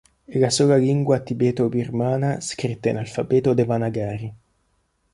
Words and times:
È 0.25 0.39
la 0.39 0.49
sola 0.49 0.77
lingua 0.77 1.19
tibeto-birmana 1.19 2.39
scritta 2.41 2.89
in 2.89 2.97
alfabeto 2.97 3.53
Devanagari. 3.53 4.33